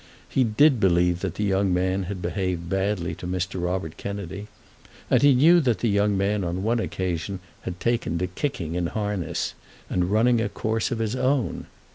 He 0.27 0.43
did 0.43 0.79
believe 0.79 1.19
that 1.19 1.35
the 1.35 1.43
young 1.43 1.71
man 1.71 2.05
had 2.05 2.23
behaved 2.23 2.67
badly 2.67 3.13
to 3.13 3.27
Mr. 3.27 3.61
Robert 3.63 3.97
Kennedy, 3.97 4.47
and 5.11 5.21
he 5.21 5.35
knew 5.35 5.59
that 5.61 5.77
the 5.77 5.89
young 5.89 6.17
man 6.17 6.43
on 6.43 6.63
one 6.63 6.79
occasion 6.79 7.39
had 7.61 7.79
taken 7.79 8.17
to 8.17 8.25
kicking 8.25 8.73
in 8.73 8.87
harness, 8.87 9.53
and 9.91 10.09
running 10.11 10.41
a 10.41 10.49
course 10.49 10.89
of 10.89 10.97
his 10.97 11.15
own. 11.15 11.67